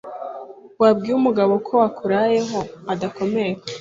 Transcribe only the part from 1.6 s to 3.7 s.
ko wakurayeho adakomereka